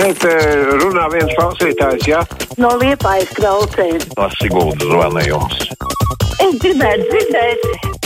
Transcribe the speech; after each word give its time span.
šeit 0.00 0.24
eh, 0.24 0.72
runā 0.80 1.06
viens 1.12 1.32
klausītājs, 1.36 2.08
jā? 2.08 2.22
Ja? 2.24 2.48
No 2.60 2.72
liepājas 2.80 3.32
klausējas. 3.36 4.08
No 4.16 4.28
Siguldas 4.38 4.88
zvanījums. 4.88 5.64
Es 6.40 6.60
gribētu 6.62 7.08
dzirdēt. 7.12 7.99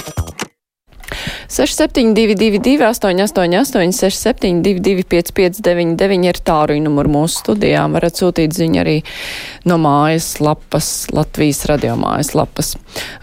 6722, 1.48 2.78
888, 2.80 3.92
672, 3.92 5.04
559, 5.08 6.28
ir 6.28 6.40
tāruņa 6.44 6.84
numurs 6.86 7.12
mūsu 7.14 7.42
studijām. 7.42 7.94
Varat 7.96 8.18
sūtīt 8.20 8.54
ziņu 8.56 8.80
arī 8.80 8.96
no 9.68 9.76
mājas 9.80 10.38
lapas, 10.40 10.88
Latvijas 11.14 11.64
radio 11.70 11.96
mājas 12.00 12.32
lapas. 12.36 12.74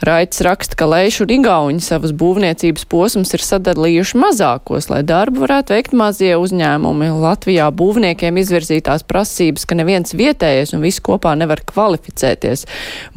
Raits 0.05 0.41
raksta, 0.45 0.77
ka 0.79 0.87
Leišu 0.89 1.25
un 1.25 1.33
Igauņi 1.37 1.83
savas 1.85 2.13
būvniecības 2.17 2.85
posmus 2.91 3.33
ir 3.35 3.43
sadalījuši 3.45 4.19
mazākos, 4.21 4.89
lai 4.91 5.01
darbu 5.07 5.45
varētu 5.45 5.75
veikt 5.75 5.95
mazie 5.97 6.33
uzņēmumi. 6.39 7.09
Latvijā 7.21 7.69
būvniekiem 7.75 8.39
izvirzītās 8.41 9.05
prasības, 9.07 9.65
ka 9.65 9.77
neviens 9.79 10.15
vietējais 10.17 10.75
un 10.75 10.85
visi 10.85 11.03
kopā 11.05 11.33
nevar 11.39 11.63
kvalificēties. 11.67 12.65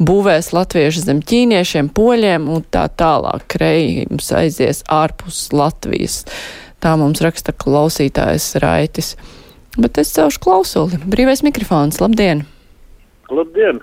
Būvēs 0.01 0.51
latvieši 0.55 1.05
zem 1.05 1.21
ķīniešiem, 1.25 1.91
poļiem 1.95 2.49
un 2.51 2.65
tā 2.73 2.87
tālāk. 2.97 3.47
Krējums 3.55 4.31
aizies 4.35 4.83
ārpus 5.03 5.47
Latvijas. 5.55 6.23
Tā 6.83 6.95
mums 6.99 7.21
raksta 7.23 7.51
klausītājs 7.55 8.55
Raitis. 8.63 9.15
Bet 9.75 9.97
es 9.99 10.13
celšu 10.15 10.39
klausuli. 10.43 10.99
Brīvais 11.11 11.41
mikrofons. 11.43 11.99
Labdien! 12.03 12.45
Labdien! 13.31 13.81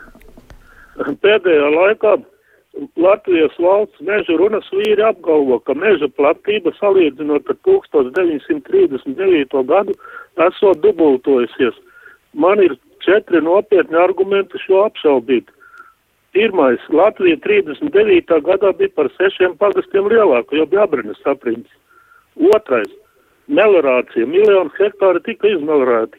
Pēdējā 0.97 1.69
laikā 1.73 2.13
Latvijas 2.97 3.53
valsts 3.61 4.01
meža 4.01 4.37
runas 4.41 4.69
vīri 4.73 5.03
apgalvo, 5.05 5.59
ka 5.67 5.75
meža 5.77 6.09
platība 6.17 6.73
salīdzinot 6.79 7.45
ar 7.53 7.57
1939. 7.69 9.65
gadu 9.69 9.93
esot 10.47 10.77
dubultojusies. 10.85 11.77
Man 12.33 12.63
ir 12.65 12.73
četri 13.05 13.41
nopietni 13.45 13.97
argumenti 14.01 14.57
šo 14.65 14.77
apšaubīt. 14.87 15.47
Pirmais, 16.33 16.81
Latvija 16.89 17.37
39. 17.45 18.41
gadā 18.47 18.73
bija 18.79 18.93
par 18.97 19.11
sešiem 19.19 19.59
pagastiem 19.61 20.07
lielāka, 20.09 20.57
jo 20.57 20.65
bija 20.67 20.87
abrinas 20.87 21.21
apriņas. 21.29 21.75
Otrais, 22.57 22.89
melorācija, 23.53 24.25
miljonu 24.27 24.73
hektāri 24.79 25.21
tika 25.27 25.51
izmelorēti. 25.53 26.17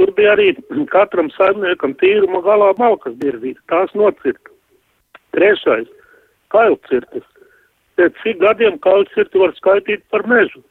Tur 0.00 0.14
bija 0.16 0.32
arī 0.32 0.54
katram 0.94 1.28
saimniekam 1.36 1.92
tīruma 2.00 2.40
galā 2.46 2.70
malkas 2.80 3.18
birzīt, 3.20 3.60
tās 3.68 3.92
nocirta. 3.92 4.54
Trešais, 5.36 5.90
kailcirtis. 6.54 7.26
Pēc 7.98 8.16
cik 8.22 8.40
gadiem 8.40 8.80
kailcirti 8.82 9.42
var 9.42 9.52
skaitīt 9.58 10.06
par 10.10 10.24
mežu? 10.30 10.64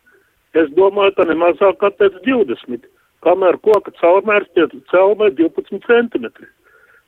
Es 0.58 0.74
domāju, 0.74 1.14
ka 1.18 1.28
nemazāk 1.30 1.78
kā 1.82 1.94
pēc 2.02 2.18
20, 2.26 2.90
kamēr 3.26 3.62
koka 3.66 3.94
caurmērs 4.02 4.50
pie 4.58 4.66
celmē 4.90 5.30
12 5.38 5.86
centimetri. 5.86 6.50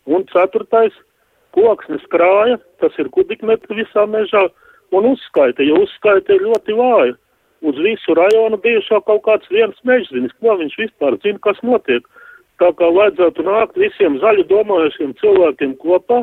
Un 0.06 0.26
ceturtais, 0.30 0.94
koksnes 1.56 2.04
krāja, 2.14 2.60
tas 2.84 2.96
ir 3.02 3.10
kubikmetri 3.16 3.82
visā 3.82 4.06
mežā, 4.10 4.46
un 4.96 5.12
uzskaita, 5.14 5.64
jo 5.66 5.82
uzskaita 5.86 6.36
ir 6.36 6.46
ļoti 6.50 6.78
vāja. 6.78 7.16
Uz 7.66 7.80
visu 7.82 8.14
rajonu 8.18 8.60
bijušā 8.62 9.02
kaut 9.08 9.24
kāds 9.26 9.50
viens 9.50 9.78
mežzinis, 9.88 10.36
ko 10.42 10.58
viņš 10.60 10.78
vispār 10.84 11.18
zina, 11.24 11.42
kas 11.42 11.62
notiek. 11.66 12.06
Tā 12.62 12.70
kā 12.80 12.88
vajadzētu 12.98 13.44
nākt 13.48 13.80
visiem 13.80 14.20
zaļu 14.22 14.46
domājušiem 14.52 15.16
cilvēkiem 15.20 15.76
kopā 15.82 16.22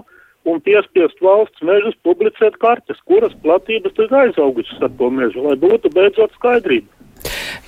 un 0.49 0.63
piespiest 0.65 1.21
valsts 1.25 1.65
mežus 1.67 1.99
publicēt 2.07 2.57
kartes, 2.63 3.01
kuras 3.09 3.35
platības 3.45 3.99
ir 3.99 4.17
aizaugušas 4.23 4.87
ar 4.87 4.95
to 4.99 5.11
mežu, 5.19 5.45
lai 5.45 5.59
būtu 5.61 5.93
beidzot 5.95 6.33
skaidrība. 6.39 6.89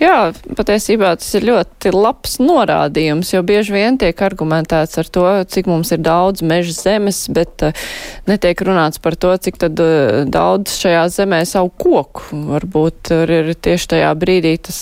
Jā, 0.03 0.33
patiesībā 0.59 1.13
tas 1.21 1.29
ir 1.39 1.45
ļoti 1.47 1.93
labs 1.95 2.41
norādījums, 2.43 3.29
jo 3.31 3.45
bieži 3.47 3.77
vien 3.77 3.99
tiek 4.01 4.19
argumentēts 4.27 4.99
ar 4.99 5.11
to, 5.15 5.27
cik 5.47 5.69
mums 5.71 5.93
ir 5.95 6.01
daudz 6.03 6.43
meža 6.43 6.75
zemes, 6.75 7.21
bet 7.31 7.63
uh, 7.63 7.85
netiek 8.27 8.59
runāts 8.67 8.99
par 9.03 9.15
to, 9.15 9.31
cik 9.39 9.61
tad 9.63 9.79
uh, 9.79 10.25
daudz 10.27 10.75
šajā 10.81 11.05
zemē 11.15 11.39
savu 11.47 11.71
koku. 11.79 12.41
Varbūt 12.51 13.13
ir 13.23 13.53
tieši 13.55 13.93
tajā 13.95 14.11
brīdī 14.19 14.57
tas 14.67 14.81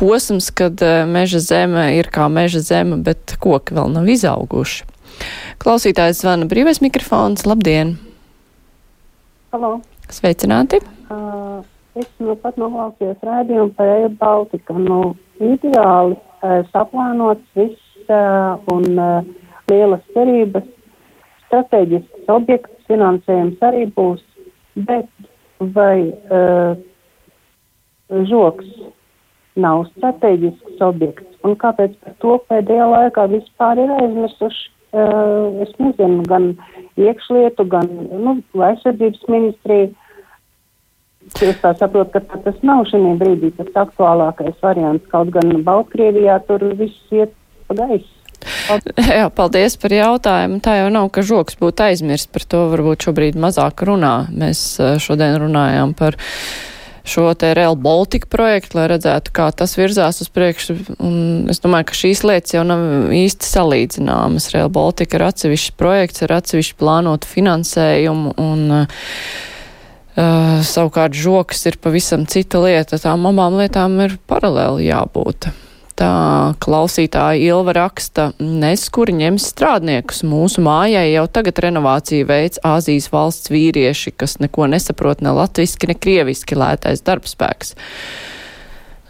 posms, 0.00 0.48
kad 0.56 0.80
uh, 0.80 1.04
meža 1.12 1.42
zeme 1.44 1.90
ir 1.98 2.08
kā 2.14 2.30
meža 2.32 2.64
zeme, 2.64 3.02
bet 3.04 3.36
koki 3.44 3.76
vēl 3.76 3.92
nav 3.98 4.08
izauguši. 4.08 4.88
Klausītājs 5.60 6.24
zvana 6.24 6.48
brīvais 6.48 6.80
mikrofons. 6.80 7.44
Labdien! 7.44 7.98
Halo! 9.52 9.76
Sveicināti! 10.08 10.80
Uh... 11.12 11.60
Es 11.94 12.08
nu 12.18 12.34
pat 12.42 12.56
noklausījos 12.58 13.20
rādījumu 13.22 13.70
par 13.78 13.90
Eju 13.92 14.08
Baltiku. 14.18 14.74
Nu, 14.82 15.00
ideāli 15.38 16.16
uh, 16.16 16.64
saplānots 16.72 17.44
viss 17.54 18.08
uh, 18.08 18.58
un 18.74 18.98
uh, 18.98 19.28
lielas 19.70 20.02
cerības, 20.16 20.66
strateģisks 21.46 22.32
objekts, 22.34 22.74
finansējums 22.90 23.62
arī 23.62 23.84
būs, 23.94 24.24
bet 24.88 25.06
vai 25.76 26.10
uh, 26.10 26.74
žoks 28.10 28.74
nav 29.54 29.86
strateģisks 29.94 30.82
objekts 30.82 31.46
un 31.46 31.54
kāpēc 31.60 31.94
par 32.02 32.18
to 32.24 32.38
pēdējā 32.50 32.90
laikā 32.90 33.28
vispār 33.36 33.84
ir 33.84 33.98
aizmirsuši? 34.00 34.70
Uh, 34.94 35.62
es 35.62 35.70
nezinu, 35.82 36.22
gan 36.30 36.52
iekšlietu, 37.02 37.64
gan 37.66 37.88
nu, 38.14 38.36
aizsardzības 38.62 39.24
ministrija 39.30 39.88
Es 41.34 41.60
tā 41.62 41.72
saprotu, 41.78 42.20
ka 42.20 42.40
tas 42.44 42.58
nav 42.62 42.84
šī 42.90 43.00
brīdī 43.20 43.50
tas 43.56 43.70
aktuālākais 43.86 44.60
variants. 44.62 45.06
Kaut 45.12 45.32
gan 45.34 45.56
Baltkrievijā 45.66 46.38
tur 46.48 46.62
viss 46.78 47.14
iet 47.14 47.32
pa 47.68 47.78
gaisu. 47.80 48.10
Jā, 49.18 49.30
paldies 49.32 49.78
par 49.80 49.94
jautājumu. 49.94 50.60
Tā 50.64 50.78
jau 50.82 50.92
nav, 50.92 51.08
ka 51.14 51.24
žoks 51.24 51.58
būtu 51.60 51.88
aizmirst, 51.88 52.30
par 52.34 52.44
to 52.48 52.66
varbūt 52.72 53.08
šobrīd 53.08 53.40
mazāk 53.40 53.86
runā. 53.88 54.14
Mēs 54.34 54.62
eh, 54.82 54.96
šodien 55.02 55.38
runājām 55.40 55.94
par 55.98 56.18
šo 57.04 57.26
te 57.36 57.50
Real 57.56 57.76
Baltica 57.76 58.28
projektu, 58.32 58.78
lai 58.78 58.86
redzētu, 58.94 59.32
kā 59.36 59.50
tas 59.52 59.74
virzās 59.76 60.22
uz 60.24 60.30
priekšu. 60.32 60.76
Un 61.04 61.50
es 61.52 61.60
domāju, 61.64 61.90
ka 61.90 61.98
šīs 61.98 62.24
lietas 62.24 62.56
jau 62.56 62.64
nav 62.68 63.12
īsti 63.12 63.48
salīdzināmas. 63.48 64.50
Real 64.54 64.72
Baltica 64.72 65.18
ir 65.18 65.26
atsevišķs 65.28 65.76
projekts 65.80 66.24
ar 66.24 66.38
atsevišķu 66.38 66.78
plānotu 66.80 67.28
finansējumu 67.28 68.36
un 68.40 68.64
uh, 68.82 69.04
Uh, 70.14 70.60
savukārt 70.62 71.16
žoks 71.18 71.64
ir 71.66 71.80
pavisam 71.82 72.22
cita 72.30 72.60
lieta. 72.62 73.00
Tām 73.02 73.26
abām 73.26 73.58
lietām 73.58 73.98
ir 74.04 74.14
paralēli 74.30 74.86
jābūt. 74.86 75.48
Tā 75.94 76.54
klausītāja 76.62 77.38
Ilva 77.52 77.74
raksta, 77.76 78.32
neskuri 78.38 79.14
ņems 79.14 79.46
strādniekus. 79.52 80.24
Mūsu 80.26 80.62
mājai 80.66 81.06
jau 81.12 81.26
tagad 81.30 81.60
renovāciju 81.62 82.26
veids 82.26 82.62
Āzijas 82.66 83.06
valsts 83.12 83.50
vīrieši, 83.54 84.14
kas 84.18 84.40
neko 84.42 84.66
nesaprot 84.70 85.22
ne 85.22 85.34
latviski, 85.34 85.90
ne 85.90 85.98
krieviski 85.98 86.58
lētais 86.58 87.02
darbspēks. 87.06 87.76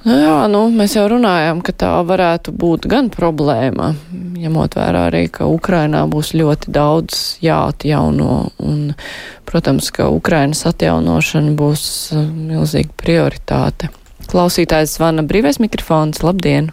Nu, 0.04 0.12
jā, 0.20 0.40
nu, 0.52 0.66
mēs 0.68 0.98
jau 0.98 1.06
runājam, 1.08 1.62
ka 1.64 1.72
tā 1.80 1.90
varētu 2.04 2.52
būt 2.60 2.84
gan 2.92 3.06
problēma, 3.12 3.94
ņemot 4.12 4.76
vērā 4.76 5.06
arī, 5.08 5.22
ka 5.32 5.46
Ukrainā 5.48 6.02
būs 6.12 6.34
ļoti 6.36 6.74
daudz 6.76 7.20
jāatjauno, 7.40 8.34
un, 8.60 8.82
protams, 9.48 9.88
ka 9.96 10.10
Ukrainas 10.12 10.66
atjaunošana 10.68 11.54
būs 11.56 11.86
uh, 12.12 12.26
milzīga 12.28 12.92
prioritāte. 13.00 13.88
Klausītājs 14.28 14.98
zvana 14.98 15.24
brīvais 15.24 15.56
mikrofons. 15.64 16.20
Labdien! 16.20 16.68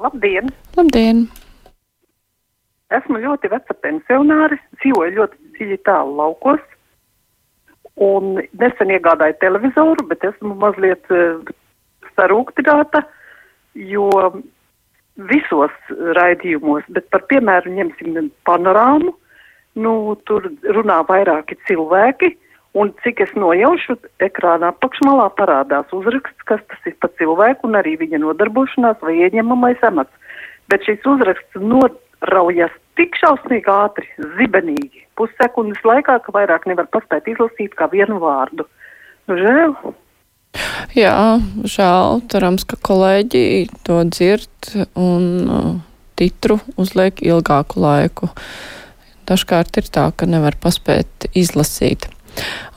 Labdien! 0.00 0.48
Labdien! 0.80 1.26
Esmu 2.96 3.20
ļoti 3.20 3.52
veca 3.52 3.76
pensionāri, 3.84 4.56
dzīvoju 4.80 5.18
ļoti 5.20 5.58
dziļi 5.58 5.82
tālu 5.84 6.16
laukos 6.24 6.64
Un 8.00 8.38
nesen 8.56 8.92
iegādāju 8.94 9.36
televizoru, 9.42 10.06
bet 10.08 10.24
esmu 10.24 10.54
mazliet 10.62 11.04
uh, 11.12 11.40
sarūktināta, 12.16 13.02
jo 13.74 14.08
visos 15.28 15.74
raidījumos, 16.16 16.86
bet 16.88 17.08
par 17.12 17.26
piemēru 17.28 17.74
ņemsim 17.76 18.30
panorāmu, 18.48 19.12
nu, 19.80 19.92
tur 20.26 20.48
runā 20.76 21.00
vairāki 21.08 21.58
cilvēki, 21.68 22.32
un 22.80 22.92
cik 23.04 23.22
es 23.26 23.32
nojaušu, 23.38 23.96
ekrānā 24.22 24.70
apakšmalā 24.74 25.28
parādās 25.38 25.90
uzraksts, 25.96 26.46
kas 26.48 26.62
tas 26.70 26.88
ir 26.88 26.96
pa 27.02 27.10
cilvēku 27.18 27.68
un 27.68 27.78
arī 27.80 27.96
viņa 28.00 28.22
nodarbošanās 28.22 29.00
vai 29.02 29.18
ieņemamais 29.26 29.82
amats. 29.86 30.14
Bet 30.70 30.86
šis 30.86 31.04
uzraksts 31.06 31.58
noraujas 31.58 32.74
tik 32.98 33.16
šausmīgi 33.20 33.70
ātri, 33.72 34.06
zibenīgi, 34.38 35.04
pussekundes 35.18 35.82
laikā, 35.86 36.18
ka 36.24 36.34
vairāk 36.34 36.66
nevar 36.70 36.88
paspēt 36.92 37.28
izlasīt 37.30 37.76
kā 37.78 37.90
vienu 37.92 38.20
vārdu. 38.22 38.66
Nu, 39.28 39.38
žēl. 39.38 39.76
Jā, 40.98 41.38
žēl, 41.62 42.22
cerams, 42.32 42.66
ka 42.66 42.78
kolēģi 42.82 43.44
to 43.86 44.00
dzird 44.10 44.72
un 44.98 45.26
uh, 45.46 45.68
titru 46.18 46.58
uzliek 46.80 47.22
ilgāku 47.22 47.82
laiku. 47.84 48.30
Dažkārt 49.30 49.78
ir 49.78 49.86
tā, 49.94 50.08
ka 50.10 50.26
nevar 50.26 50.58
paspēt 50.58 51.30
izlasīt. 51.38 52.08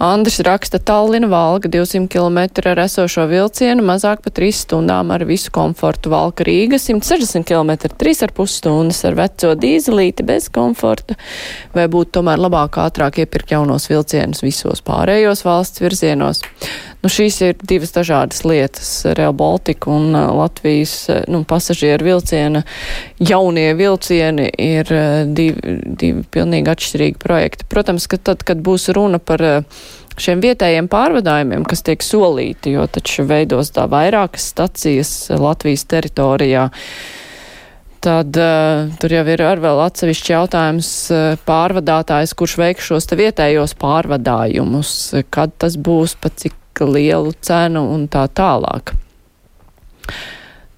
Andris 0.03 0.39
raksta 0.43 0.79
Tallina 0.79 1.27
Valga 1.27 1.69
200 1.69 2.07
km 2.11 2.39
ar 2.69 2.81
esošo 2.85 3.25
vilcienu, 3.31 3.85
mazāk 3.87 4.23
par 4.25 4.33
3 4.35 4.51
stundām 4.63 5.13
ar 5.15 5.25
visu 5.27 5.51
komfortu. 5.53 6.11
Valka 6.13 6.43
Rīga 6.47 6.79
160 6.81 7.47
km 7.47 7.93
3,5 8.01 8.47
stundas 8.51 9.03
ar 9.07 9.17
veco 9.19 9.53
dīzelīti 9.55 10.25
bez 10.27 10.49
komforta. 10.53 11.17
Vai 11.75 11.87
būtu 11.87 12.19
tomēr 12.19 12.41
labāk 12.41 12.79
ātrāk 12.83 13.21
iepirkt 13.23 13.55
jaunos 13.55 13.89
vilcienus 13.91 14.43
visos 14.43 14.83
pārējos 14.85 15.45
valsts 15.47 15.83
virzienos? 15.83 16.43
Nu, 17.03 17.09
šīs 17.11 17.37
ir 17.43 17.57
divas 17.67 17.91
dažādas 17.91 18.45
lietas. 18.47 18.89
Real 19.17 19.33
Baltica 19.35 19.91
un 19.91 20.13
uh, 20.15 20.29
Latvijas 20.37 20.93
uh, 21.11 21.19
nu, 21.27 21.41
pasažieru 21.43 22.07
vilciena 22.07 22.61
jaunie 23.19 23.73
vilcieni 23.75 24.45
ir 24.55 24.87
uh, 24.87 25.25
divi, 25.27 25.75
divi 25.83 26.23
pilnīgi 26.31 26.71
atšķirīgi 26.71 27.19
projekti. 27.19 27.67
Protams, 27.67 28.07
ka 28.07 28.21
tad, 28.31 28.45
kad 28.47 28.63
būs 28.63 28.87
runa 28.95 29.19
par 29.19 29.43
šiem 30.19 30.43
vietējiem 30.43 30.87
pārvadājumiem, 30.91 31.65
kas 31.67 31.83
tiek 31.85 32.03
solīti, 32.05 32.75
jo 32.77 32.85
taču 32.91 33.25
veidos 33.29 33.73
tā 33.75 33.87
vairākas 33.89 34.51
stacijas 34.53 35.13
Latvijas 35.33 35.85
teritorijā. 35.89 36.69
Tad 38.03 38.35
uh, 38.35 38.89
tur 38.99 39.13
jau 39.15 39.23
ir 39.31 39.41
arī 39.47 39.63
vēl 39.63 39.79
atsevišķi 39.85 40.33
jautājums 40.33 40.89
uh, 41.15 41.21
pārvadātājs, 41.47 42.35
kurš 42.35 42.57
veiks 42.59 42.89
šos 42.89 43.07
te 43.07 43.15
vietējos 43.15 43.77
pārvadājumus, 43.79 44.91
kad 45.31 45.55
tas 45.55 45.79
būs, 45.79 46.17
pa 46.19 46.33
cik 46.35 46.83
lielu 46.83 47.31
cenu 47.39 47.85
un 47.93 48.09
tā 48.11 48.25
tālāk. 48.27 48.91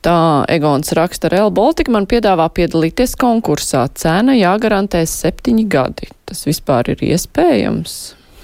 Tā 0.06 0.46
Egons 0.54 0.92
raksta 0.94 1.32
Real 1.34 1.50
Baltica 1.50 1.90
man 1.90 2.06
piedāvā 2.06 2.46
piedalīties 2.54 3.16
konkursā. 3.18 3.88
Cena 3.98 4.36
jāgarantē 4.38 5.02
septiņi 5.10 5.66
gadi. 5.66 6.12
Tas 6.30 6.46
vispār 6.46 6.92
ir 6.94 7.02
iespējams. 7.08 7.96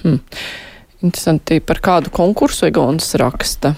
Hm. 0.04 0.20
Interesanti, 1.02 1.60
par 1.66 1.82
kādu 1.82 2.12
konkursu 2.14 2.68
Egons 2.70 3.16
raksta. 3.18 3.74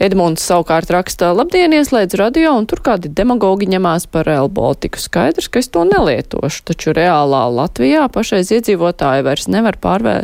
Edmunds 0.00 0.40
savukārt 0.48 0.88
raksta, 0.94 1.28
labdien, 1.36 1.74
ieslēdz 1.76 2.16
radio, 2.16 2.54
un 2.56 2.64
tur 2.64 2.80
kādi 2.80 3.10
demagogi 3.12 3.66
ņemās 3.68 4.06
par 4.08 4.24
Real 4.24 4.48
Baltiku. 4.48 4.96
Skaidrs, 4.96 5.50
ka 5.52 5.60
es 5.60 5.68
to 5.68 5.82
nelietošu, 5.84 6.62
taču 6.70 6.94
reālā 6.96 7.42
Latvijā 7.52 8.06
pašreiz 8.08 8.48
iedzīvotāji 8.56 9.26
vairs 9.26 9.44
nevar 9.52 9.76
pārvē, 9.76 10.14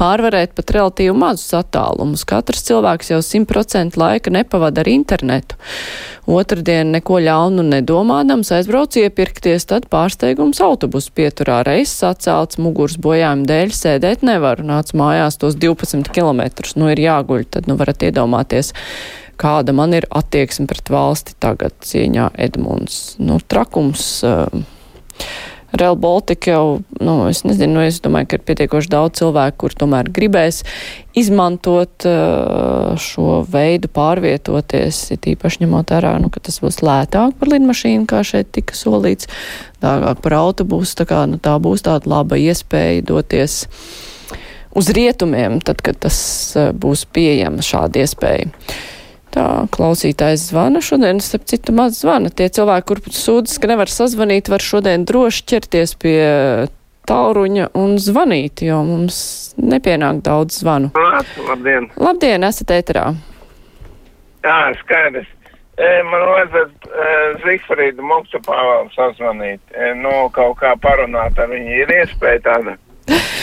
pārvarēt 0.00 0.56
pat 0.58 0.72
relatīvi 0.74 1.14
mazus 1.14 1.54
attālumus. 1.60 2.26
Katrs 2.26 2.66
cilvēks 2.66 3.12
jau 3.12 3.20
100% 3.22 4.00
laika 4.02 4.34
nepavada 4.34 4.82
ar 4.82 4.90
internetu. 4.90 5.60
Otradien 6.26 6.90
neko 6.90 7.22
ļaunu 7.22 7.62
nedomādams 7.70 8.50
aizbrauc 8.58 8.98
iepirkties, 8.98 9.68
tad 9.70 9.86
pārsteigums 9.94 10.58
autobusu 10.66 11.14
pieturā 11.14 11.62
reizes 11.70 12.02
atcelts 12.10 12.58
muguras 12.58 12.98
bojājuma 12.98 13.46
dēļ 13.46 13.78
sēdēt 13.78 14.26
nevaru. 14.26 14.66
Nāc 14.74 14.90
mājās 14.90 15.38
tos 15.38 15.54
12 15.54 16.10
km, 16.10 16.48
nu 16.82 16.90
ir 16.90 17.06
jāguļ, 17.06 17.46
tad 17.54 17.70
nu 17.70 17.78
varat 17.78 18.10
iedomāties 18.10 18.74
kāda 19.40 19.74
man 19.76 19.96
ir 19.96 20.08
attieksme 20.10 20.68
pret 20.70 20.92
valsti 20.92 21.38
tagad 21.42 21.76
cieņā 21.86 22.30
Edmunds. 22.48 23.16
Nu, 23.22 23.40
trakums. 23.40 24.20
Uh, 24.26 24.62
Real 25.72 25.94
Baltica 25.94 26.50
jau, 26.50 26.80
nu, 26.98 27.14
es 27.30 27.44
nezinu, 27.46 27.76
nu, 27.76 27.82
es 27.86 28.00
domāju, 28.02 28.26
ka 28.26 28.38
ir 28.38 28.42
pietiekoši 28.48 28.90
daudz 28.90 29.20
cilvēku, 29.20 29.56
kur 29.62 29.76
tomēr 29.78 30.10
gribēs 30.10 30.64
izmantot 31.14 32.06
uh, 32.10 32.98
šo 32.98 33.44
veidu 33.46 33.90
pārvietoties, 33.94 35.04
it 35.14 35.30
īpaši 35.30 35.62
ņemot 35.62 35.94
vērā, 35.94 36.16
nu, 36.22 36.32
ka 36.34 36.42
tas 36.42 36.58
būs 36.62 36.82
lētāk 36.82 37.38
par 37.38 37.52
lidmašīnu, 37.54 38.08
kā 38.10 38.24
šeit 38.26 38.50
tika 38.56 38.74
solīts, 38.74 39.30
dārgāk 39.82 40.24
par 40.26 40.38
autobusu, 40.40 40.98
tā 40.98 41.06
kā, 41.06 41.22
nu, 41.30 41.38
tā 41.38 41.54
būs 41.62 41.86
tāda 41.86 42.10
laba 42.18 42.40
iespēja 42.40 43.06
doties 43.06 43.60
uz 44.74 44.90
rietumiem, 44.94 45.60
tad, 45.62 45.86
kad 45.86 46.02
tas 46.02 46.18
uh, 46.58 46.72
būs 46.74 47.06
pieejama 47.14 47.62
šāda 47.62 48.02
iespēja. 48.02 48.50
Tā 49.30 49.46
klausītājs 49.70 50.48
zvana 50.50 50.82
šodien, 50.82 51.20
starp 51.22 51.46
citu, 51.50 51.74
maz 51.76 52.00
zvana. 52.02 52.32
Tie 52.34 52.48
cilvēki, 52.50 52.86
kur 52.88 53.02
sūdzas, 53.14 53.60
ka 53.62 53.70
nevar 53.70 53.90
sazvanīt, 53.92 54.50
var 54.50 54.64
šodien 54.64 55.06
droši 55.06 55.44
ķerties 55.52 55.94
pie 56.02 56.20
tālruņa 57.10 57.70
un 57.78 57.96
zvanīt, 58.02 58.64
jo 58.66 58.80
mums 58.86 59.20
nepienāk 59.58 60.22
daudz 60.26 60.60
zvanu. 60.62 60.90
Labdien! 61.46 61.90
Labdien, 61.98 62.46
esat 62.46 62.74
ēterā! 62.74 63.10
Jā, 64.44 64.58
skaidrs. 64.80 65.28
E, 65.80 65.88
man 66.04 66.26
vajadzētu 66.28 66.90
e, 66.90 67.12
Zifrīdu 67.44 68.04
Moktu 68.04 68.40
Pāvēlu 68.44 68.90
sazvanīt. 68.92 69.60
E, 69.72 69.92
nu, 69.96 70.12
kaut 70.34 70.58
kā 70.60 70.74
parunāt 70.80 71.38
ar 71.40 71.48
viņu. 71.52 71.76
Ir 71.84 71.92
iespēja 72.02 72.42
tāda. 72.50 72.76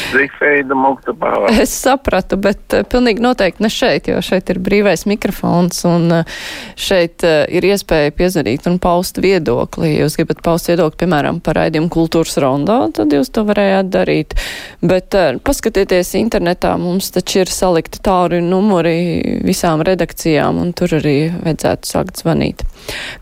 Es 1.61 1.73
sapratu, 1.81 2.37
bet 2.41 2.75
uh, 2.75 2.83
pilnīgi 2.87 3.23
noteikti 3.23 3.63
ne 3.65 3.71
šeit, 3.71 4.09
jo 4.11 4.19
šeit 4.23 4.51
ir 4.53 4.59
brīvais 4.63 5.05
mikrofons 5.09 5.83
un 5.89 6.19
uh, 6.19 6.37
šeit 6.79 7.25
uh, 7.27 7.43
ir 7.51 7.67
iespēja 7.67 8.13
piezvanīt 8.17 8.69
un 8.69 8.79
paust 8.83 9.19
viedokli. 9.23 9.93
Ja 9.93 10.05
jūs 10.05 10.17
gribat 10.19 10.43
paust 10.45 10.71
viedokli, 10.71 11.01
piemēram, 11.03 11.41
par 11.43 11.59
raidījumu 11.59 11.91
kultūras 11.93 12.37
rondā, 12.43 12.79
tad 12.95 13.13
jūs 13.15 13.31
to 13.35 13.43
varējāt 13.47 13.91
darīt. 13.93 14.37
Bet 14.85 15.15
paskatieties 15.47 16.13
internetā, 16.19 16.75
mums 16.81 17.11
taču 17.15 17.43
ir 17.43 17.51
salikti 17.51 18.01
tālu 18.05 18.39
numuri 18.43 19.41
visām 19.45 19.83
redakcijām, 19.87 20.61
un 20.61 20.73
tur 20.77 20.97
arī 20.99 21.17
vajadzētu 21.35 21.93
sākt 21.93 22.23
zvanīt. 22.23 22.63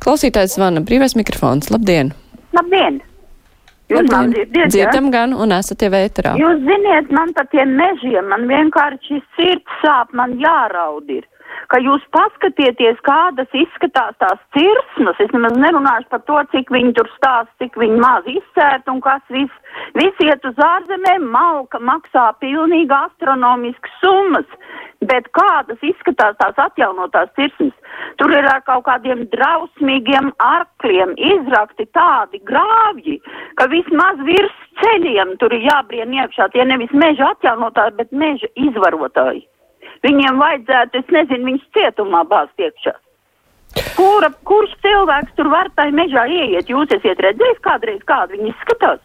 Klausītājs 0.04 0.60
zvana 0.60 0.86
brīvais 0.86 1.18
mikrofons. 1.18 1.72
Labdien! 1.74 2.14
Labdien! 2.56 3.04
Jūs 3.92 4.10
man 4.10 4.34
dzirdat? 4.34 4.58
ja? 4.58 4.68
Dzirdam 4.74 5.12
gan 5.14 5.36
un 5.38 5.54
esat 5.56 5.86
jau 5.86 5.92
ēterā. 5.94 6.34
Jūs 6.42 6.66
ziniet, 6.66 7.14
man 7.14 7.34
par 7.38 7.48
tiem 7.54 7.76
mežiem, 7.78 8.28
man 8.34 8.48
vienkārši 8.50 9.22
sirds 9.38 9.80
sāp, 9.84 10.14
man 10.18 10.38
jāraud 10.42 11.10
ir. 11.14 11.26
Ka 11.72 11.80
jūs 11.82 12.04
paskatieties, 12.14 12.98
kādas 13.06 13.50
izskatās 13.56 14.18
tās 14.22 14.42
cirsmas. 14.54 15.18
Es 15.24 15.32
nemaz 15.34 15.56
nerunāšu 15.58 16.10
par 16.12 16.22
to, 16.28 16.42
cik 16.52 16.70
viņi 16.74 16.94
tur 16.98 17.10
stāsta, 17.16 17.54
cik 17.62 17.78
viņi 17.82 18.02
maz 18.02 18.28
izcērt 18.30 18.90
un 18.92 19.00
kas 19.06 19.24
viss. 19.34 19.62
Visi 19.98 20.28
iet 20.30 20.46
uz 20.46 20.60
ārzemēm, 20.62 21.26
malka 21.32 21.80
maksā 21.82 22.28
pilnīgi 22.42 22.94
astronomiskas 22.98 23.98
summas. 24.02 24.50
Bet 25.04 25.28
kādas 25.36 25.82
izskatās 25.84 26.38
tās 26.40 26.60
atjaunotās 26.62 27.34
cirsmas? 27.36 27.74
Tur 28.20 28.32
ir 28.32 28.48
ar 28.48 28.62
kaut 28.66 28.86
kādiem 28.88 29.26
drausmīgiem 29.34 30.32
arkļiem 30.42 31.16
izrakti 31.20 31.86
tādi 31.94 32.40
grāvji, 32.48 33.20
ka 33.60 33.68
vismaz 33.72 34.22
virs 34.28 34.56
ceļiem 34.82 35.36
tur 35.42 35.54
ir 35.54 35.68
jābrien 35.68 36.16
iekšā 36.16 36.48
tie 36.54 36.66
nevis 36.66 36.94
meža 36.96 37.34
atjaunotāji, 37.36 37.98
bet 38.00 38.16
meža 38.16 38.50
izvarotāji. 38.56 39.44
Viņiem 40.06 40.40
vajadzētu, 40.40 41.02
es 41.02 41.12
nezinu, 41.14 41.52
viņus 41.52 41.68
cietumā 41.76 42.24
bāzt 42.30 42.62
iekšā. 42.62 42.96
Kura, 43.96 44.30
kurš 44.48 44.76
cilvēks 44.84 45.36
tur 45.36 45.50
var 45.52 45.70
tai 45.76 45.90
mežā 45.96 46.26
ieiet? 46.32 46.70
Jūs 46.72 46.94
esat 46.96 47.20
redzējis 47.26 47.62
kādreiz, 47.66 48.02
kādu 48.08 48.38
viņi 48.38 48.54
izskatās? 48.54 49.02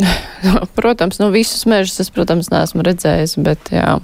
Protams, 0.78 1.20
nu 1.20 1.30
visus 1.32 1.64
mežus 1.68 2.00
es, 2.04 2.10
protams, 2.12 2.50
neesmu 2.52 2.84
redzējis, 2.86 3.36
bet 3.44 3.72
jā. 3.74 3.96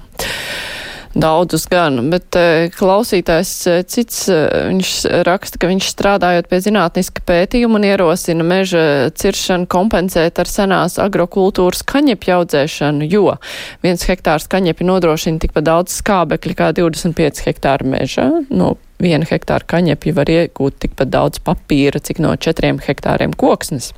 Daudzus 1.17 1.65
gan, 1.73 1.97
bet 2.13 2.37
e, 2.37 2.69
klausītājs 2.77 3.51
e, 3.71 3.77
cits, 3.89 4.27
e, 4.29 4.37
viņš 4.69 4.91
raksta, 5.25 5.61
ka 5.63 5.71
viņš 5.71 5.89
strādājot 5.95 6.51
pie 6.51 6.59
zinātniska 6.67 7.25
pētījuma 7.25 7.79
un 7.79 7.87
ierosina 7.89 8.45
meža 8.45 8.83
ciršanu 9.17 9.65
kompensēt 9.73 10.37
ar 10.43 10.51
senās 10.51 10.99
agrokultūras 11.01 11.87
kaņepju 11.89 12.37
audzēšanu, 12.37 13.09
jo 13.09 13.39
viens 13.87 14.05
hektārs 14.05 14.45
kaņepi 14.53 14.85
nodrošina 14.91 15.41
tikpat 15.41 15.65
daudz 15.71 15.97
skābekļa 16.03 16.59
kā 16.61 16.71
25 16.77 17.47
hektāri 17.49 17.89
meža. 17.97 18.29
No 18.53 18.75
viena 19.01 19.25
hektāra 19.29 19.65
kaņepju 19.73 20.17
var 20.21 20.29
iegūt 20.37 20.83
tikpat 20.85 21.17
daudz 21.17 21.41
papīra, 21.41 21.97
cik 21.97 22.21
no 22.21 22.37
četriem 22.37 22.83
hektāriem 22.85 23.33
koksnes. 23.33 23.95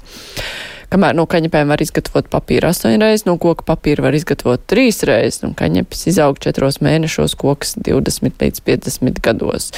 Kamēr 0.89 1.13
no 1.19 1.27
kaņepēm 1.29 1.69
var 1.69 1.83
izgatavot 1.85 2.31
papīru 2.33 2.71
astoņreiz, 2.71 3.27
no 3.29 3.35
koka 3.41 3.67
papīra 3.69 4.07
var 4.07 4.17
izgatavot 4.17 4.63
trīs 4.73 5.03
reizes, 5.05 5.43
un 5.45 5.53
kaņepes 5.59 6.07
izaug 6.09 6.41
četros 6.41 6.81
mēnešos, 6.85 7.35
koks 7.37 7.77
20 7.85 8.41
līdz 8.41 8.63
50 8.65 9.21
gados. 9.25 9.69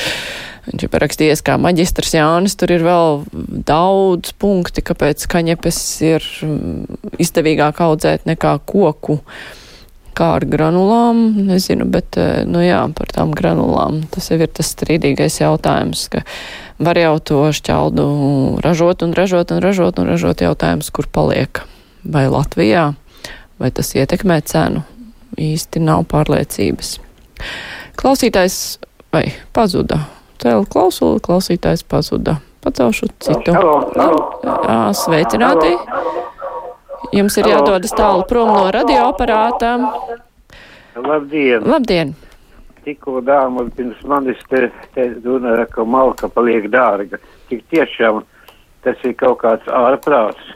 Viņš 0.68 0.84
ir 0.86 0.92
parakstījies 0.92 1.42
kā 1.42 1.56
maģistrs 1.58 2.14
Jānis, 2.14 2.54
tur 2.60 2.70
ir 2.76 2.86
vēl 2.86 3.24
daudz 3.66 4.36
punkti, 4.38 4.84
kāpēc 4.86 5.26
kaņepes 5.32 5.80
ir 6.06 6.30
mm, 6.46 7.00
izdevīgāk 7.18 7.82
audzēt 7.82 8.30
nekā 8.30 8.60
koku. 8.70 9.18
Kā 10.14 10.34
ar 10.36 10.44
granulām, 10.46 11.20
nezinu, 11.48 11.86
bet, 11.90 12.18
nu 12.46 12.62
jā, 12.62 12.84
par 12.94 13.10
tām 13.14 13.30
granulām 13.34 14.02
tas 14.14 14.28
jau 14.30 14.38
ir 14.42 14.50
tas 14.52 14.70
strīdīgais 14.74 15.38
jautājums, 15.40 16.06
ka 16.12 16.22
var 16.80 16.98
jau 16.98 17.16
to 17.20 17.40
šķeldu 17.54 18.06
ražot 18.64 19.04
un 19.04 19.12
ražot 19.16 19.52
un 19.52 19.60
ražot 19.62 20.00
un 20.00 20.08
ražot 20.08 20.40
jautājums, 20.40 20.90
kur 20.94 21.08
paliek. 21.12 21.62
Vai 22.00 22.24
Latvijā, 22.32 22.94
vai 23.60 23.68
tas 23.76 23.92
ietekmē 23.92 24.40
cenu, 24.48 24.82
īsti 25.36 25.82
nav 25.84 26.06
pārliecības. 26.08 26.96
Klausītājs 28.00 28.56
vai 29.12 29.26
pazuda. 29.52 30.06
Cēl 30.40 30.64
klausuli, 30.72 31.20
klausītājs 31.20 31.84
pazuda. 31.84 32.38
Pacelšu 32.64 33.10
citu. 33.20 33.52
Jā, 33.52 34.80
sveicināti! 34.96 35.74
Jums 37.16 37.36
ir 37.40 37.48
jādodas 37.50 37.92
tālu 37.96 38.24
prom 38.28 38.52
no 38.52 38.66
radioaparāta. 38.72 39.76
Labdien! 40.96 41.64
Labdien! 41.64 42.12
Tikko 42.90 43.20
dāma 43.22 43.62
pirms 43.70 44.00
manis 44.10 44.40
te, 44.50 44.64
te 44.96 45.04
runāja, 45.22 45.68
ka 45.70 45.84
malka 45.86 46.26
paliek 46.26 46.64
dārga. 46.72 47.20
Tik 47.46 47.60
tiešām 47.70 48.24
tas 48.82 49.04
ir 49.06 49.14
kaut 49.20 49.36
kāds 49.44 49.68
ārprāts. 49.70 50.48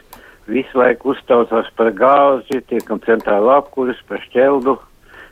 Visu 0.51 0.81
laiku 0.81 1.13
uztaucās 1.13 1.69
par 1.79 1.93
gāzi, 1.95 2.59
tiekam 2.67 2.99
centrāla 3.05 3.61
apkuris, 3.61 4.01
par 4.09 4.19
šķeldu, 4.25 4.75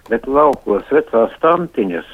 bet 0.07 0.31
laukos 0.31 0.88
vecās 0.95 1.36
tantiņas, 1.43 2.07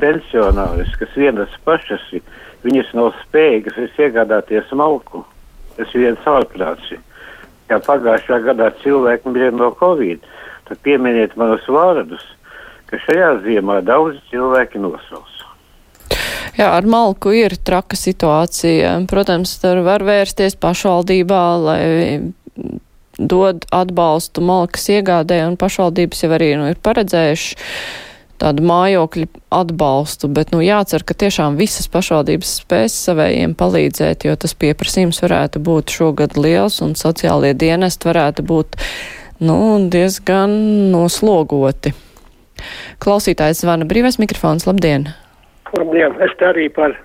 pensionāris, 0.00 0.96
kas 1.02 1.12
vienas 1.20 1.60
pašas 1.68 2.08
ir, 2.16 2.24
viņas 2.64 2.96
nav 2.96 3.12
spējīgas 3.26 4.00
iegādāties 4.00 4.72
malku. 4.72 5.20
Tas 5.76 5.92
ir 5.92 6.06
viens 6.06 6.32
ārprāts. 6.32 6.96
Ja 7.68 7.82
pagājušā 7.84 8.40
gadā 8.48 8.72
cilvēki 8.80 9.36
bija 9.36 9.52
no 9.52 9.74
Covid, 9.84 10.24
tad 10.64 10.80
pieminiet 10.88 11.36
manus 11.36 11.68
vārdus, 11.68 12.24
ka 12.90 13.00
šajā 13.06 13.30
ziemā 13.46 13.80
daudz 13.86 14.18
cilvēki 14.32 14.82
nosauc. 14.82 15.36
Jā, 16.58 16.72
ar 16.74 16.86
malku 16.90 17.32
ir 17.36 17.54
traka 17.64 17.96
situācija. 17.96 18.98
Protams, 19.08 19.54
tur 19.62 19.80
var 19.86 20.02
vērsties 20.04 20.58
pašvaldībā, 20.60 21.44
lai 21.62 21.82
dod 23.20 23.64
atbalstu 23.74 24.42
malkas 24.44 24.88
iegādē, 24.92 25.42
un 25.46 25.58
pašvaldības 25.60 26.24
jau 26.24 26.30
arī 26.36 26.54
nu, 26.58 26.70
ir 26.72 26.80
paredzējuši 26.82 27.58
tādu 28.40 28.64
mājokļu 28.64 29.26
atbalstu, 29.52 30.30
bet 30.32 30.54
nu, 30.54 30.62
jācer, 30.64 31.04
ka 31.04 31.16
tiešām 31.22 31.58
visas 31.60 31.90
pašvaldības 31.92 32.54
spēs 32.62 32.96
savējiem 33.06 33.52
palīdzēt, 33.58 34.24
jo 34.24 34.36
tas 34.40 34.56
pieprasījums 34.56 35.20
varētu 35.26 35.60
būt 35.64 35.92
šogad 35.92 36.38
liels 36.40 36.80
un 36.84 36.96
sociālie 36.96 37.52
dienesti 37.52 38.08
varētu 38.08 38.46
būt 38.48 38.80
nu, 39.44 39.58
diezgan 39.92 40.56
noslogoti. 40.94 41.92
Klausītājs 43.04 43.62
zvana 43.64 43.88
brīvais 43.88 44.20
mikrofons. 44.22 44.66
Labdien! 44.68 45.08
Labdien! 45.76 46.16
Es 46.24 46.34
te 46.38 46.48
arī 46.50 46.68
par 46.74 46.96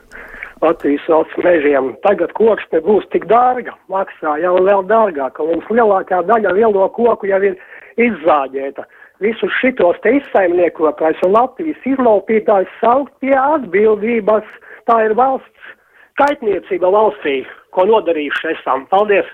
Latvijas 0.64 1.06
valsts 1.12 1.40
mežiem. 1.44 1.94
Tagad 2.06 2.34
koks 2.38 2.66
nebūs 2.74 3.06
tik 3.14 3.28
dārga, 3.30 3.76
maksā 3.92 4.38
jau 4.42 4.56
vēl 4.66 4.86
dārgāk, 4.90 5.40
un 5.44 5.54
mums 5.54 5.72
lielākā 5.72 6.24
daļa 6.30 6.56
lielo 6.58 6.88
koku 6.96 7.30
jau 7.30 7.42
ir 7.44 7.58
izzāģēta. 8.02 8.86
Visus 9.24 9.54
šitos 9.62 10.00
te 10.04 10.18
izsaimniekotājs 10.18 11.22
un 11.28 11.36
Latvijas 11.38 11.88
izlaupītājs 11.88 12.72
saukt 12.82 13.14
pie 13.24 13.36
atbildības. 13.40 14.48
Tā 14.90 15.00
ir 15.08 15.16
valsts 15.18 15.72
kaitniecība 16.20 16.92
valstī, 16.92 17.40
ko 17.76 17.88
nodarījuši 17.90 18.54
esam. 18.56 18.86
Paldies! 18.92 19.28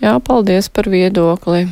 Jā, 0.00 0.16
paldies 0.24 0.70
par 0.72 0.88
viedokli 0.88 1.66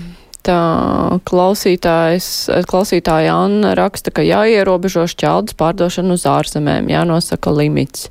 klausītāja 1.29 3.35
Anna 3.35 3.75
raksta, 3.79 4.15
ka 4.15 4.27
jāierobežo 4.27 5.07
šķeldas 5.11 5.59
pārdošanu 5.59 6.19
uz 6.19 6.25
ārzemēm, 6.29 6.91
jānosaka 6.93 7.55
limits. 7.55 8.09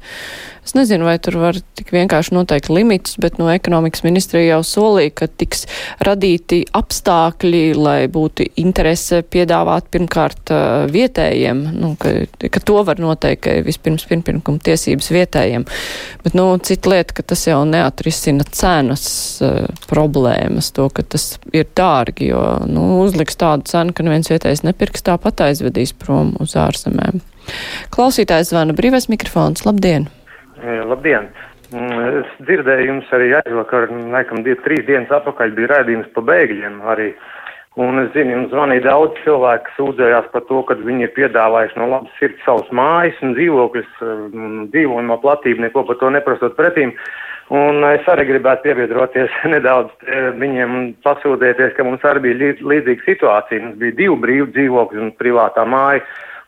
Es 0.68 0.74
nezinu, 0.76 1.06
vai 1.08 1.16
tur 1.24 1.38
var 1.40 1.56
tik 1.80 1.94
vienkārši 1.96 2.34
noteikt 2.36 2.68
limitus, 2.68 3.14
bet 3.24 3.38
no 3.40 3.46
ekonomikas 3.54 4.02
ministrija 4.04 4.58
jau 4.58 4.66
solīja, 4.68 5.14
ka 5.22 5.28
tiks 5.32 5.62
radīti 6.04 6.66
apstākļi, 6.76 7.62
lai 7.80 8.10
būtu 8.12 8.50
interese 8.60 9.22
piedāvāt 9.24 9.88
pirmkārt 9.96 10.52
vietējiem, 10.92 11.62
nu, 11.72 11.94
ka, 12.02 12.12
ka 12.52 12.64
to 12.68 12.82
var 12.84 13.00
noteikt, 13.00 13.46
ka 13.46 13.54
vispirms 13.64 14.04
pirmpirkuma 14.10 14.60
tiesības 14.68 15.08
vietējiem. 15.16 15.64
Bet, 16.26 16.36
nu, 16.36 16.50
cita 16.60 16.92
lieta, 16.92 17.16
ka 17.16 17.24
tas 17.32 17.46
jau 17.48 17.62
neatrisina 17.64 18.44
cenas 18.52 19.08
uh, 19.40 19.72
problēmas, 19.88 20.74
to, 20.76 20.90
ka 20.92 21.08
tas 21.16 21.38
ir 21.56 21.72
dārgi, 21.80 22.27
jo, 22.28 22.44
nu, 22.70 22.86
uzliks 23.06 23.40
tādu 23.40 23.68
cenu, 23.70 23.96
ka 23.96 24.06
neviens 24.06 24.30
vietējais 24.32 24.64
nepirks, 24.68 25.06
tāpat 25.08 25.48
aizvedīs 25.50 25.96
prom 25.98 26.36
uz 26.44 26.56
ārzemēm. 26.60 27.22
Klausītājs 27.94 28.52
zvana 28.52 28.76
brīvais 28.78 29.10
mikrofons. 29.12 29.66
Labdien! 29.68 30.10
Labdien! 30.62 31.30
Mm, 31.68 32.22
es 32.22 32.36
dzirdēju 32.48 32.86
jums 32.88 33.10
arī 33.16 33.34
aizvakar, 33.42 33.90
laikam, 34.14 34.40
divi, 34.46 34.56
trīs 34.64 34.86
dienas 34.88 35.12
atpakaļ 35.18 35.52
bija 35.58 35.74
raidījums 35.74 36.14
pa 36.16 36.24
bēgļiem 36.30 36.78
arī. 36.94 37.10
Un 37.78 38.00
es 38.02 38.08
zinu, 38.16 38.34
jums 38.34 38.50
zvanīja 38.50 38.88
daudz 38.88 39.20
cilvēku, 39.22 39.70
sūdzējās 39.76 40.32
par 40.34 40.44
to, 40.50 40.64
ka 40.66 40.80
viņi 40.82 41.06
ir 41.06 41.12
piedāvājuši 41.14 41.78
no 41.78 41.90
labas 41.92 42.16
sirds 42.18 42.42
savus 42.42 42.72
mājas 42.74 43.20
un 43.22 43.36
dzīvokļus, 43.38 43.92
dzīvojamo 44.74 45.18
platību, 45.22 45.62
neko 45.68 45.84
par 45.86 46.00
to 46.02 46.10
neprasot 46.16 46.56
pretīm. 46.58 46.96
Un 47.54 47.86
es 47.88 48.08
arī 48.12 48.26
gribētu 48.32 48.66
piebiedroties 48.66 49.36
nedaudz 49.54 49.94
viņiem 50.42 50.74
un 50.80 50.88
pasūdzēties, 51.06 51.76
ka 51.78 51.86
mums 51.86 52.02
arī 52.10 52.26
bija 52.26 52.56
līdzīga 52.58 53.06
situācija. 53.06 53.62
Mums 53.68 53.78
bija 53.84 54.00
divi 54.02 54.18
brīvi 54.26 54.50
dzīvokļi 54.58 55.06
un 55.06 55.14
privātā 55.22 55.68
māja 55.70 56.02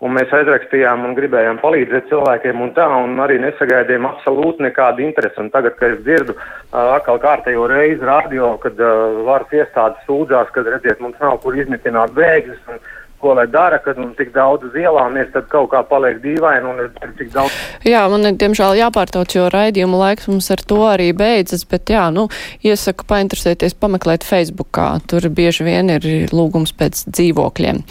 un 0.05 0.15
mēs 0.15 0.31
aizrakstījām 0.35 1.03
un 1.07 1.15
gribējām 1.17 1.59
palīdzēt 1.63 2.07
cilvēkiem 2.11 2.61
un 2.63 2.71
tā, 2.77 2.87
un 3.03 3.19
arī 3.23 3.39
nesagaidījām 3.43 4.07
absolūti 4.09 4.65
nekādu 4.67 5.03
interesi. 5.05 5.41
Un 5.43 5.51
tagad, 5.53 5.75
kad 5.79 5.97
es 5.97 6.03
dzirdu 6.05 6.37
atkal 6.71 7.19
kārtējo 7.23 7.67
reizi 7.71 8.07
radio, 8.07 8.53
kad 8.63 8.79
uh, 8.79 9.19
varas 9.27 9.51
iestādes 9.55 10.05
sūdzās, 10.07 10.53
kad 10.55 10.69
redziet, 10.71 11.01
mums 11.03 11.19
nav 11.23 11.41
kur 11.43 11.57
izmitināt 11.59 12.15
bēgļus. 12.15 12.63
Un, 12.71 12.81
ko 13.19 13.33
lai 13.35 13.47
dara, 13.51 13.77
kad 13.83 13.97
mums 13.99 14.15
tik 14.17 14.31
daudz 14.31 14.69
uz 14.69 14.75
ielām 14.79 15.17
ir, 15.19 15.27
tad 15.33 15.49
kaut 15.51 15.69
kā 15.73 15.81
paliek 15.87 16.21
dīvaini 16.23 16.69
un 16.69 16.77
ir 16.85 17.13
tik 17.19 17.33
daudz. 17.33 17.55
Jā, 17.87 18.05
man 18.11 18.23
ir 18.29 18.37
diemžēl 18.39 18.77
jāpārtauc, 18.79 19.35
jo 19.35 19.49
raidījuma 19.51 19.99
laiks 20.05 20.29
mums 20.31 20.47
ar 20.55 20.63
to 20.71 20.79
arī 20.87 21.09
beidzas, 21.17 21.65
bet 21.69 21.91
jā, 21.91 22.05
nu, 22.15 22.29
iesaku 22.63 23.07
painteresēties, 23.09 23.75
pameklēt 23.81 24.27
Facebookā. 24.27 24.87
Tur 25.11 25.27
bieži 25.35 25.67
vien 25.67 25.91
ir 25.97 26.07
lūgums 26.31 26.71
pēc 26.79 27.03
dzīvokļiem. 27.11 27.83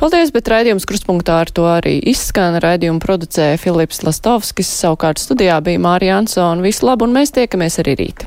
Paldies, 0.00 0.32
bet 0.34 0.48
raidījums 0.50 0.86
kruspunktā 0.88 1.40
ar 1.44 1.50
to 1.54 1.66
arī 1.68 1.98
izskan. 2.12 2.58
Raidījumu 2.62 3.02
producēja 3.02 3.60
Filips 3.60 4.02
Lastovskis, 4.06 4.70
savukārt 4.82 5.22
studijā 5.22 5.60
bija 5.64 5.82
Mārija 5.82 6.20
Ansona. 6.22 6.64
Visu 6.64 6.88
labu 6.88 7.08
un 7.08 7.16
mēs 7.16 7.34
tiekamies 7.36 7.80
arī 7.84 7.98
rīt. 8.04 8.26